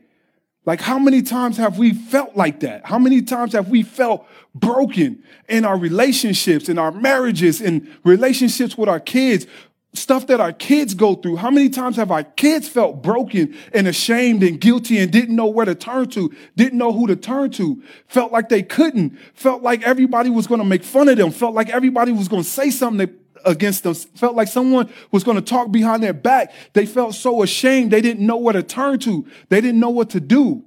[0.68, 2.86] Like, how many times have we felt like that?
[2.86, 8.78] How many times have we felt broken in our relationships, in our marriages, in relationships
[8.78, 9.48] with our kids,
[9.94, 11.38] stuff that our kids go through?
[11.38, 15.48] How many times have our kids felt broken and ashamed and guilty and didn't know
[15.48, 19.64] where to turn to, didn't know who to turn to, felt like they couldn't, felt
[19.64, 22.50] like everybody was going to make fun of them, felt like everybody was going to
[22.50, 26.52] say something that against them, felt like someone was going to talk behind their back.
[26.74, 27.92] They felt so ashamed.
[27.92, 29.26] They didn't know where to turn to.
[29.50, 30.64] They didn't know what to do.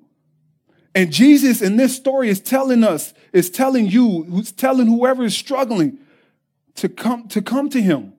[0.94, 5.37] And Jesus in this story is telling us, is telling you, who's telling whoever is
[5.37, 5.98] struggling
[6.76, 8.14] to come, to come to him.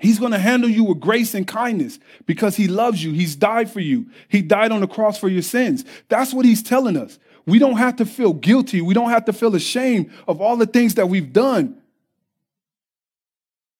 [0.00, 3.12] He's going to handle you with grace and kindness because he loves you.
[3.12, 4.06] He's died for you.
[4.28, 5.84] He died on the cross for your sins.
[6.08, 7.18] That's what he's telling us.
[7.46, 8.80] We don't have to feel guilty.
[8.80, 11.77] We don't have to feel ashamed of all the things that we've done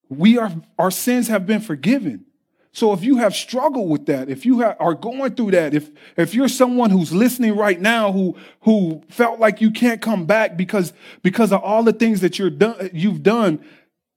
[0.08, 2.24] we are our sins have been forgiven.
[2.72, 5.90] So if you have struggled with that, if you have, are going through that, if
[6.16, 10.56] if you're someone who's listening right now who who felt like you can't come back
[10.56, 10.92] because
[11.22, 13.64] because of all the things that you're done you've done,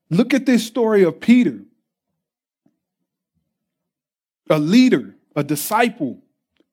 [0.09, 1.61] look at this story of Peter.
[4.49, 6.21] A leader, a disciple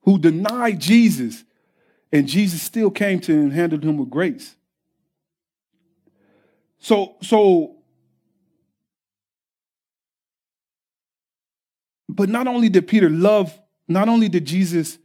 [0.02, 1.44] who denied Jesus
[2.12, 4.56] and Jesus still came to him and handled him with grace.
[6.80, 7.77] So so
[12.18, 14.98] But not only did Peter love, not only did Jesus,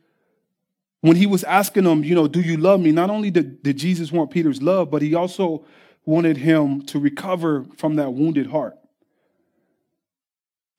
[1.01, 2.91] when he was asking him, you know, do you love me?
[2.91, 5.63] Not only did, did Jesus want Peter's love, but he also
[6.05, 8.73] wanted him to recover from that wounded heart.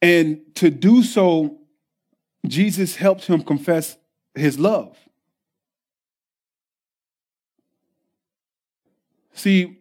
[0.03, 1.61] And to do so,
[2.44, 3.97] Jesus helped him confess
[4.35, 4.99] his love.
[9.35, 9.79] See,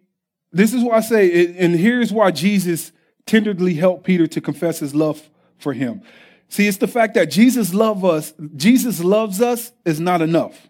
[0.51, 2.91] this is why I say, and here's why Jesus
[3.25, 6.03] tenderly helped Peter to confess his love for him.
[6.49, 10.67] See, it's the fact that Jesus love us, Jesus loves us is not enough.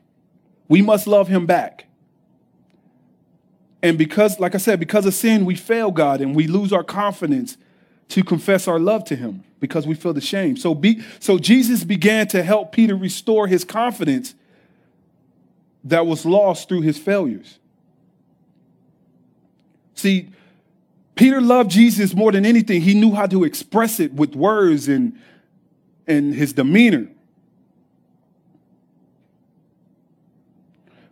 [0.69, 1.85] We must love him back.
[3.81, 6.85] And because, like I said, because of sin, we fail God and we lose our
[6.85, 7.57] confidence
[8.09, 10.55] to confess our love to him because we feel the shame.
[10.55, 14.35] So be, so Jesus began to help Peter restore his confidence
[15.83, 17.59] that was lost through his failures.
[19.95, 20.29] See,
[21.15, 22.81] Peter loved Jesus more than anything.
[22.81, 25.19] He knew how to express it with words and,
[26.07, 27.09] and his demeanor.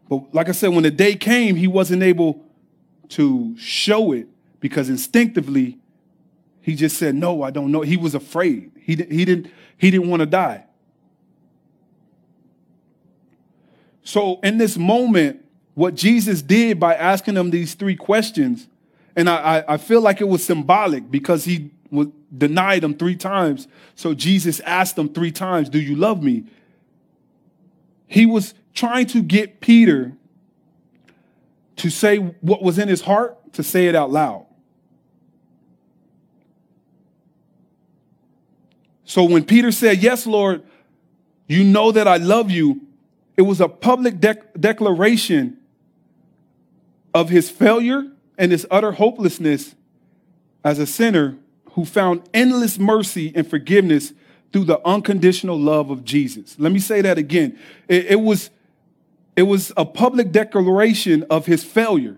[0.09, 2.43] But like I said, when the day came, he wasn't able
[3.09, 4.27] to show it
[4.59, 5.79] because instinctively
[6.61, 7.81] he just said, No, I don't know.
[7.81, 8.71] He was afraid.
[8.75, 10.65] He, he, didn't, he didn't want to die.
[14.03, 18.67] So, in this moment, what Jesus did by asking them these three questions,
[19.15, 21.71] and I, I feel like it was symbolic because he
[22.35, 23.67] denied him three times.
[23.95, 26.45] So, Jesus asked him three times, Do you love me?
[28.07, 30.13] He was trying to get Peter
[31.77, 34.45] to say what was in his heart, to say it out loud.
[39.11, 40.63] So when Peter said, Yes, Lord,
[41.45, 42.81] you know that I love you,
[43.35, 45.57] it was a public declaration
[47.13, 49.75] of his failure and his utter hopelessness
[50.63, 51.37] as a sinner
[51.71, 54.13] who found endless mercy and forgiveness
[54.51, 56.57] through the unconditional love of Jesus.
[56.59, 57.57] Let me say that again.
[57.87, 58.49] It, it, was,
[59.35, 62.17] it was a public declaration of his failure.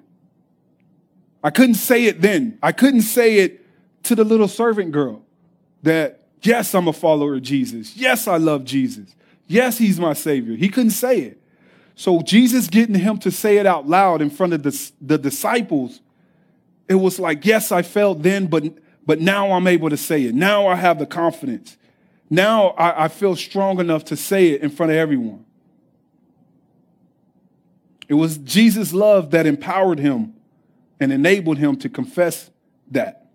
[1.44, 2.58] I couldn't say it then.
[2.64, 3.66] I couldn't say it
[4.04, 5.22] to the little servant girl
[5.84, 7.96] that Yes, I'm a follower of Jesus.
[7.96, 9.16] Yes, I love Jesus.
[9.48, 10.56] Yes, he's my savior.
[10.56, 11.42] He couldn't say it.
[11.96, 16.02] So Jesus getting him to say it out loud in front of the, the disciples,
[16.90, 18.64] it was like, yes, I felt then, but,
[19.06, 20.36] but now I'm able to say it.
[20.36, 21.78] Now I have the confidence.
[22.30, 25.46] Now I, I feel strong enough to say it in front of everyone.
[28.08, 30.34] It was Jesus' love that empowered him
[31.00, 32.50] and enabled him to confess
[32.92, 33.28] that.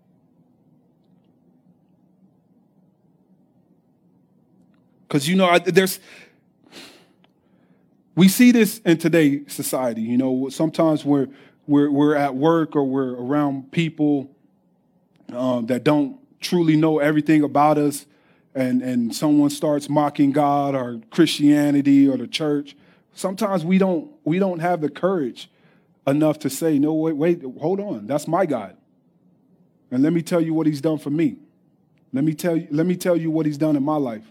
[5.07, 5.99] Because, you know, there's,
[8.15, 10.01] we see this in today's society.
[10.01, 11.27] You know, sometimes we're,
[11.65, 14.35] we're, we're at work or we're around people
[15.33, 18.05] um, that don't truly know everything about us,
[18.55, 22.75] and, and someone starts mocking God or Christianity or the church.
[23.13, 25.49] Sometimes we don't, we don't have the courage
[26.07, 28.75] enough to say, no, wait, wait, hold on, that's my God.
[29.91, 31.37] And let me tell you what he's done for me.
[32.13, 34.25] Let me tell you, let me tell you what he's done in my life.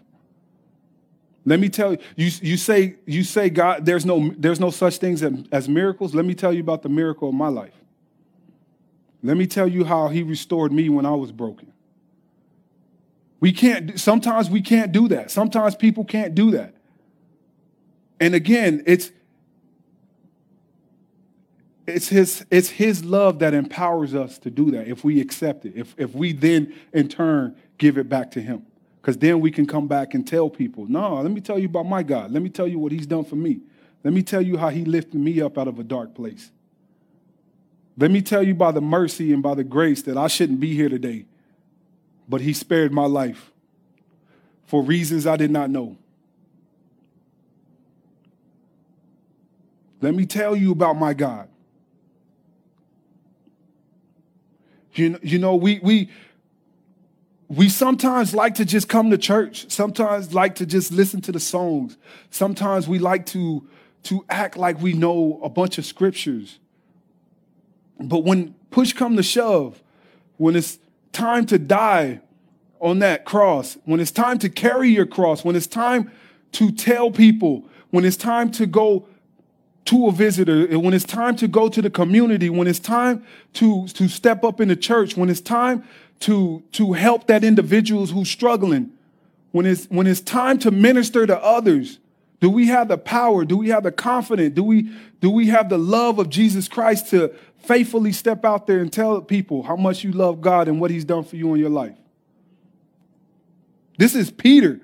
[1.44, 4.98] Let me tell you, you, you say, you say, God, there's no, there's no such
[4.98, 6.14] things as, as miracles.
[6.14, 7.78] Let me tell you about the miracle of my life.
[9.22, 11.72] Let me tell you how he restored me when I was broken.
[13.40, 15.31] We can't, sometimes we can't do that.
[15.31, 16.74] Sometimes people can't do that.
[18.20, 19.12] And again, it's,
[21.87, 25.74] it's his, it's his love that empowers us to do that if we accept it,
[25.76, 28.66] if, if we then in turn give it back to him.
[29.00, 31.87] Because then we can come back and tell people, no, let me tell you about
[31.87, 32.33] my God.
[32.33, 33.61] Let me tell you what he's done for me.
[34.04, 36.50] Let me tell you how he lifted me up out of a dark place.
[37.98, 40.72] Let me tell you by the mercy and by the grace that I shouldn't be
[40.72, 41.26] here today,
[42.28, 43.50] but he spared my life
[44.66, 45.96] for reasons I did not know.
[50.00, 51.48] Let me tell you about my God.
[54.94, 56.08] You, you know, we, we,
[57.48, 61.40] we sometimes like to just come to church sometimes like to just listen to the
[61.40, 61.96] songs
[62.30, 63.66] sometimes we like to
[64.02, 66.58] to act like we know a bunch of scriptures
[68.00, 69.82] but when push come to shove
[70.37, 70.78] when it's
[71.12, 72.20] time to die
[72.80, 76.11] on that cross when it's time to carry your cross when it's time
[76.52, 79.06] to tell people when it's time to go
[79.84, 83.88] to a visitor when it's time to go to the community when it's time to
[83.88, 85.82] to step up in the church when it's time
[86.20, 88.90] to, to help that individuals who's struggling,
[89.53, 91.99] when it's, when it's time to minister to others,
[92.41, 93.45] do we have the power?
[93.45, 94.55] Do we have the confidence?
[94.55, 98.78] Do we, do we have the love of Jesus Christ to faithfully step out there
[98.78, 101.61] and tell people how much you love God and what he's done for you in
[101.61, 101.97] your life?
[103.97, 104.80] This is Peter,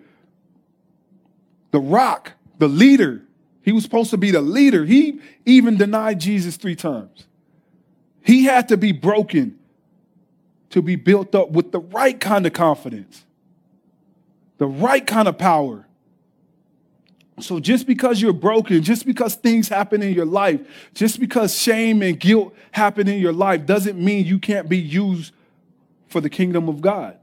[1.70, 3.22] the rock, the leader.
[3.62, 4.84] He was supposed to be the leader.
[4.84, 7.26] He even denied Jesus three times.
[8.22, 9.59] He had to be broken
[10.70, 13.24] to be built up with the right kind of confidence,
[14.59, 15.86] the right kind of power,
[17.41, 20.61] So just because you're broken, just because things happen in your life,
[20.95, 25.35] just because shame and guilt happen in your life doesn't mean you can't be used
[26.07, 27.18] for the kingdom of God.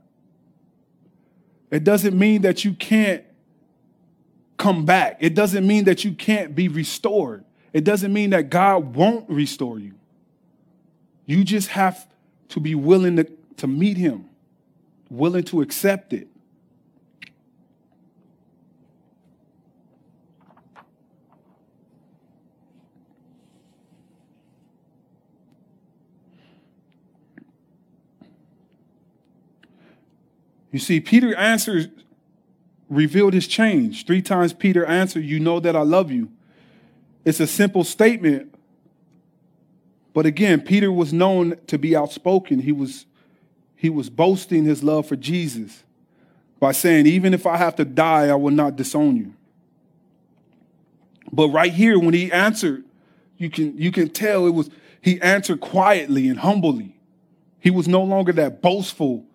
[1.70, 3.24] It doesn't mean that you can't
[4.58, 5.18] come back.
[5.22, 7.46] It doesn't mean that you can't be restored.
[7.72, 9.94] It doesn't mean that God won't restore you.
[11.26, 12.06] You just have
[12.50, 14.26] to be willing to, to meet Him,
[15.10, 16.28] willing to accept it.
[30.72, 31.88] You see, Peter answers,
[32.90, 34.06] revealed his change.
[34.06, 36.30] Three times Peter answered, You know that I love you.
[37.26, 38.54] It's a simple statement.
[40.14, 42.60] But again, Peter was known to be outspoken.
[42.60, 43.06] He was,
[43.76, 45.84] he was boasting his love for Jesus
[46.60, 49.34] by saying, Even if I have to die, I will not disown you.
[51.32, 52.84] But right here, when he answered,
[53.38, 54.70] you can, you can tell it was,
[55.02, 56.98] he answered quietly and humbly.
[57.60, 59.26] He was no longer that boastful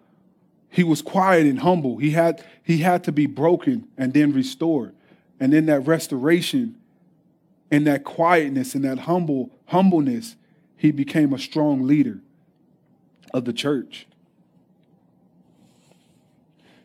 [0.77, 1.97] he was quiet and humble.
[1.97, 4.95] He had, he had to be broken and then restored.
[5.41, 6.77] And in that restoration,
[7.71, 10.37] in that quietness, in that humble humbleness,
[10.77, 12.21] he became a strong leader
[13.33, 14.07] of the church.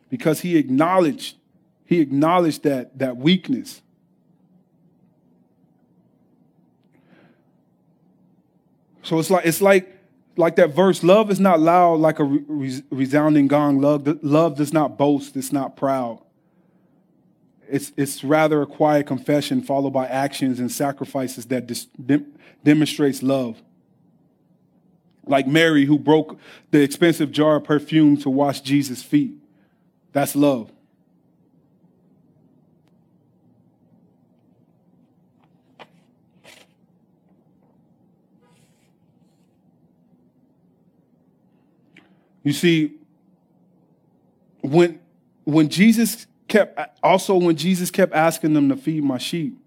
[0.10, 1.36] Because he acknowledged,
[1.84, 3.82] he acknowledged that, that weakness.
[9.04, 10.01] So it's like it's like
[10.38, 13.79] like that verse, love is not loud like a re- resounding gong.
[13.79, 16.21] Love, love does not boast, it's not proud.
[17.67, 23.23] It's, it's rather a quiet confession followed by actions and sacrifices that dis- dem- demonstrates
[23.23, 23.61] love.
[25.25, 26.38] Like Mary, who broke
[26.71, 29.36] the expensive jar of perfume to wash Jesus' feet.
[30.11, 30.71] That's love.
[42.44, 42.94] You see,
[44.62, 45.00] when
[45.44, 49.58] when Jesus kept also when Jesus kept asking them to feed my sheep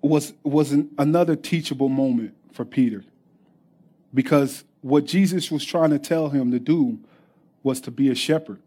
[0.00, 3.04] was was an, another teachable moment for Peter.
[4.12, 6.98] Because what Jesus was trying to tell him to do
[7.62, 8.60] was to be a shepherd.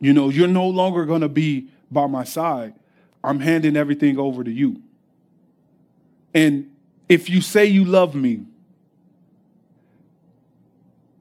[0.00, 2.74] You know, you're no longer going to be by my side.
[3.22, 4.82] I'm handing everything over to you.
[6.34, 6.70] And
[7.08, 8.44] if you say you love me,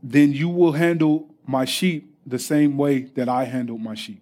[0.03, 4.21] then you will handle my sheep the same way that I handle my sheep.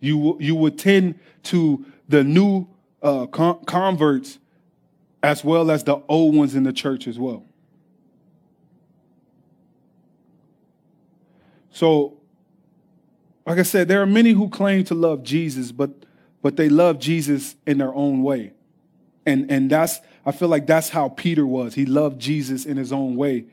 [0.00, 2.66] You will, you will tend to the new
[3.02, 4.38] uh, con- converts
[5.22, 7.44] as well as the old ones in the church as well.
[11.70, 12.18] So,
[13.46, 15.90] like I said, there are many who claim to love Jesus, but
[16.42, 18.52] but they love Jesus in their own way.
[19.26, 21.74] And and that's I feel like that's how Peter was.
[21.74, 23.46] He loved Jesus in his own way.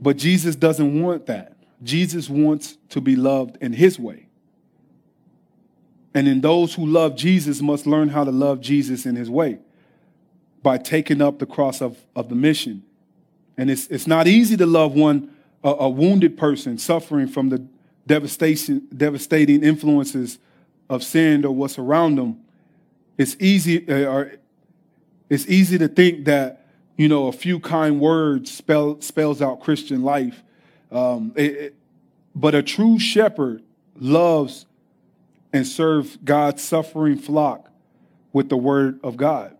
[0.00, 1.56] But Jesus doesn't want that.
[1.82, 4.26] Jesus wants to be loved in his way.
[6.14, 9.58] And then those who love Jesus must learn how to love Jesus in his way
[10.62, 12.82] by taking up the cross of, of the mission.
[13.56, 15.30] And it's, it's not easy to love one,
[15.62, 17.64] a, a wounded person suffering from the
[18.06, 20.38] devastation, devastating influences
[20.88, 22.40] of sin or what's around them.
[23.16, 24.32] It's easy, uh, or
[25.28, 26.57] it's easy to think that
[26.98, 30.42] you know, a few kind words spell, spells out Christian life.
[30.90, 31.74] Um, it, it,
[32.34, 33.62] but a true shepherd
[33.94, 34.66] loves
[35.52, 37.70] and serves God's suffering flock
[38.32, 39.56] with the word of God.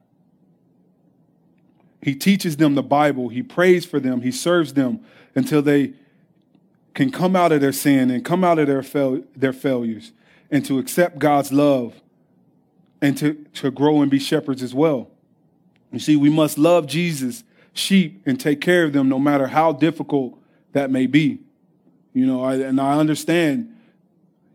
[2.02, 5.00] He teaches them the Bible, he prays for them, he serves them
[5.34, 5.94] until they
[6.94, 10.12] can come out of their sin and come out of their, fail, their failures
[10.50, 12.00] and to accept God's love
[13.00, 15.10] and to, to grow and be shepherds as well.
[15.92, 19.72] You see, we must love Jesus' sheep and take care of them no matter how
[19.72, 20.38] difficult
[20.72, 21.38] that may be.
[22.12, 23.74] You know, I, and I understand,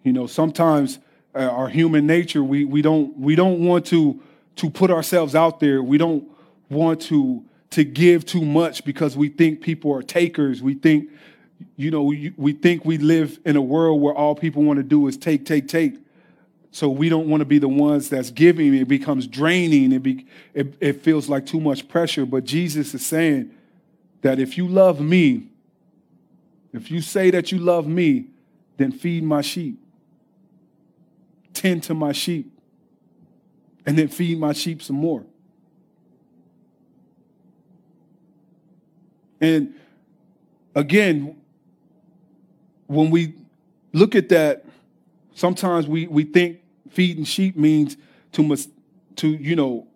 [0.03, 0.99] you know, sometimes
[1.35, 4.21] uh, our human nature, we, we don't, we don't want to,
[4.57, 5.81] to put ourselves out there.
[5.81, 6.25] We don't
[6.69, 10.61] want to, to give too much because we think people are takers.
[10.61, 11.09] We think,
[11.75, 14.83] you know, we, we think we live in a world where all people want to
[14.83, 16.02] do is take, take, take.
[16.73, 18.73] So we don't want to be the ones that's giving.
[18.73, 19.91] It becomes draining.
[19.91, 22.25] It, be, it, it feels like too much pressure.
[22.25, 23.51] But Jesus is saying
[24.23, 25.49] that if you love me,
[26.73, 28.25] if you say that you love me,
[28.77, 29.79] then feed my sheep.
[31.53, 32.51] Tend to my sheep.
[33.85, 35.23] And then feed my sheep some more.
[39.39, 39.75] And
[40.73, 41.39] again,
[42.87, 43.35] when we
[43.93, 44.65] look at that
[45.35, 46.59] Sometimes we, we think
[46.93, 47.97] feeding sheep means
[48.33, 48.69] to, mus-
[49.17, 49.87] to you know,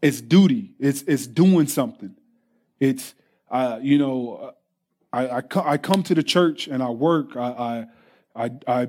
[0.00, 0.74] it's duty.
[0.78, 2.14] It's, it's doing something.
[2.78, 3.14] It's,
[3.50, 4.54] uh, you know,
[5.12, 7.36] I, I, I, come to the church and I work.
[7.36, 7.86] I,
[8.36, 8.88] I, I, I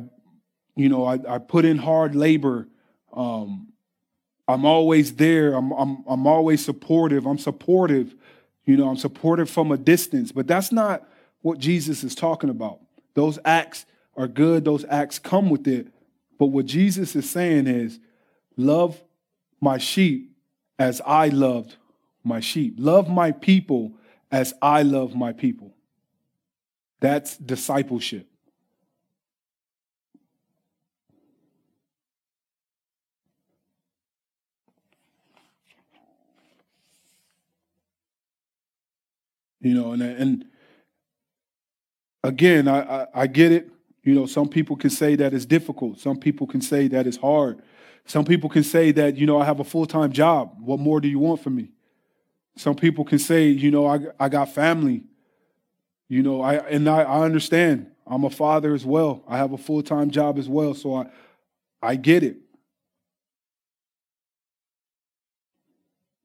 [0.75, 2.67] you know, I, I put in hard labor.
[3.13, 3.69] Um,
[4.47, 5.53] I'm always there.
[5.53, 7.25] I'm, I'm, I'm always supportive.
[7.25, 8.15] I'm supportive.
[8.65, 10.31] You know, I'm supportive from a distance.
[10.31, 11.07] But that's not
[11.41, 12.79] what Jesus is talking about.
[13.13, 14.65] Those acts are good.
[14.65, 15.87] Those acts come with it.
[16.39, 17.99] But what Jesus is saying is,
[18.57, 18.99] love
[19.61, 20.31] my sheep
[20.79, 21.75] as I loved
[22.23, 22.75] my sheep.
[22.77, 23.91] Love my people
[24.31, 25.73] as I love my people.
[27.01, 28.25] That's discipleship.
[39.61, 40.45] You know, and and
[42.23, 43.69] again, I, I, I get it.
[44.03, 45.99] You know, some people can say that it's difficult.
[45.99, 47.61] Some people can say that it's hard.
[48.05, 50.55] Some people can say that, you know, I have a full time job.
[50.59, 51.71] What more do you want from me?
[52.55, 55.03] Some people can say, you know, I, I got family.
[56.07, 57.91] You know, I and I, I understand.
[58.07, 59.23] I'm a father as well.
[59.27, 60.73] I have a full time job as well.
[60.73, 61.05] So I
[61.81, 62.37] I get it.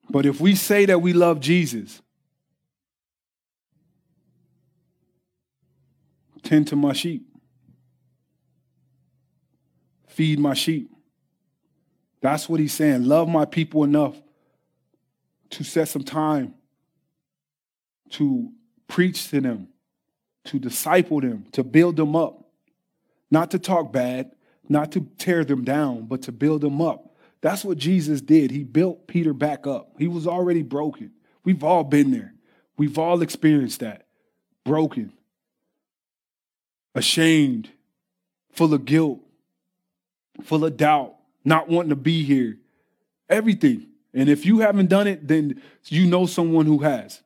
[0.09, 2.01] But if we say that we love Jesus,
[6.41, 7.27] tend to my sheep,
[10.15, 10.89] feed my sheep.
[12.21, 13.03] That's what he's saying.
[13.03, 14.15] Love my people enough
[15.51, 16.53] to set some time
[18.11, 18.51] to
[18.87, 19.67] preach to them,
[20.45, 22.45] to disciple them, to build them up.
[23.29, 24.31] Not to talk bad,
[24.69, 27.15] not to tear them down, but to build them up.
[27.41, 28.51] That's what Jesus did.
[28.51, 29.95] He built Peter back up.
[29.99, 31.11] He was already broken.
[31.43, 32.33] We've all been there.
[32.77, 34.07] We've all experienced that.
[34.63, 35.13] Broken,
[36.95, 37.69] ashamed,
[38.51, 39.19] full of guilt,
[40.43, 42.57] full of doubt, not wanting to be here.
[43.29, 43.87] Everything.
[44.13, 47.21] And if you haven't done it, then you know someone who has.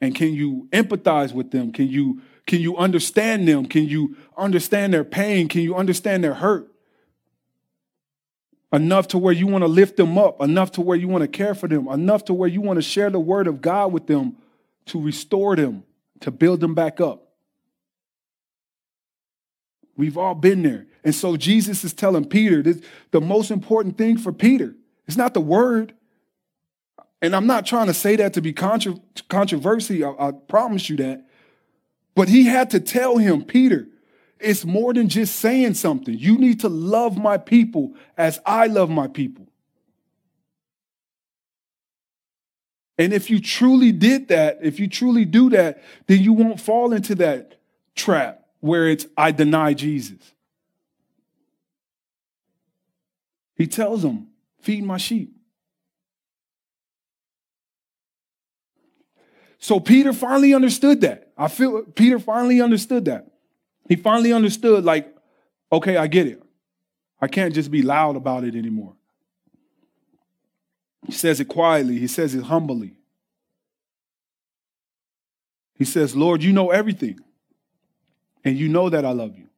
[0.00, 1.72] And can you empathize with them?
[1.72, 3.66] Can you can you understand them?
[3.66, 5.48] Can you understand their pain?
[5.48, 6.68] Can you understand their hurt?
[8.72, 11.28] Enough to where you want to lift them up, enough to where you want to
[11.28, 14.06] care for them, enough to where you want to share the word of God with
[14.06, 14.36] them
[14.86, 15.84] to restore them,
[16.20, 17.31] to build them back up.
[20.02, 20.88] We've all been there.
[21.04, 22.80] And so Jesus is telling Peter this,
[23.12, 24.74] the most important thing for Peter.
[25.06, 25.94] It's not the word.
[27.20, 28.98] And I'm not trying to say that to be contra-
[29.28, 30.02] controversy.
[30.02, 31.24] I, I promise you that.
[32.16, 33.86] But he had to tell him, Peter,
[34.40, 36.18] it's more than just saying something.
[36.18, 39.46] You need to love my people as I love my people.
[42.98, 46.92] And if you truly did that, if you truly do that, then you won't fall
[46.92, 47.60] into that
[47.94, 50.20] trap where it's, I deny Jesus.
[53.56, 54.28] He tells them,
[54.60, 55.34] feed my sheep.
[59.58, 61.32] So Peter finally understood that.
[61.36, 63.26] I feel Peter finally understood that.
[63.88, 65.12] He finally understood, like,
[65.72, 66.40] okay, I get it.
[67.20, 68.94] I can't just be loud about it anymore.
[71.06, 72.94] He says it quietly, he says it humbly.
[75.74, 77.18] He says, Lord, you know everything,
[78.44, 79.48] and you know that I love you.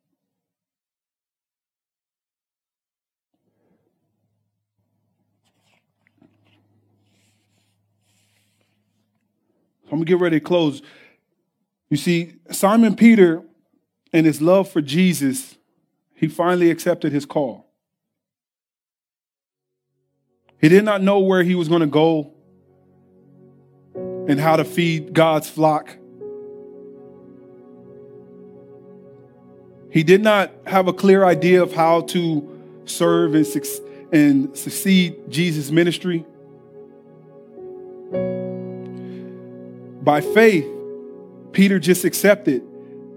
[9.95, 10.83] I'm gonna get ready to close.
[11.89, 13.43] You see, Simon Peter
[14.13, 15.57] and his love for Jesus,
[16.15, 17.71] he finally accepted his call.
[20.61, 22.33] He did not know where he was to go
[23.95, 25.97] and how to feed God's flock.
[29.95, 33.47] He did not have a clear idea of how to serve and,
[34.11, 36.27] and succeed Jesus' ministry.
[40.03, 40.67] By faith,
[41.53, 42.63] Peter just accepted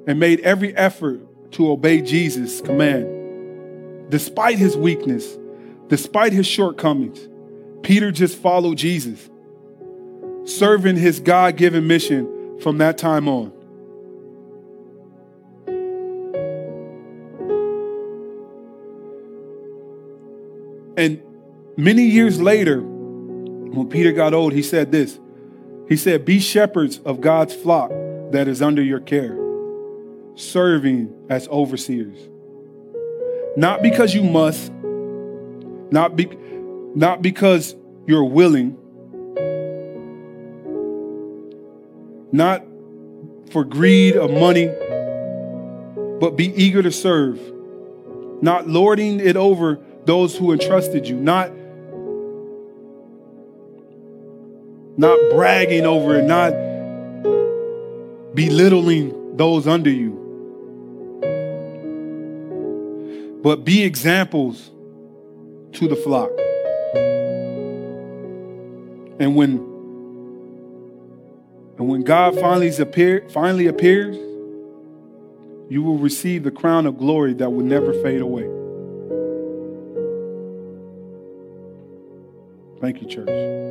[0.05, 4.11] and made every effort to obey Jesus' command.
[4.11, 5.35] Despite his weakness,
[5.87, 7.27] despite his shortcomings,
[7.81, 9.31] Peter just followed Jesus,
[10.45, 13.56] serving his God given mission from that time on.
[20.97, 21.21] And
[21.77, 25.19] many years later, when Peter got old, he said this
[25.87, 27.91] he said, Be shepherds of God's flock
[28.31, 29.37] that is under your care,
[30.35, 32.17] serving as overseers.
[33.55, 34.71] Not because you must,
[35.91, 36.25] not, be,
[36.95, 37.75] not because
[38.05, 38.77] you're willing,
[42.31, 42.63] not
[43.51, 44.67] for greed of money,
[46.19, 47.39] but be eager to serve,
[48.41, 51.51] not lording it over those who entrusted you, not
[54.97, 56.53] not bragging over it, not
[58.33, 60.15] belittling those under you.
[63.43, 64.71] But be examples
[65.73, 66.31] to the flock.
[69.19, 69.57] And when
[71.77, 74.15] and when God finally, appear, finally appears,
[75.69, 78.66] you will receive the crown of glory that will never fade away.
[82.79, 83.66] Thank you, church.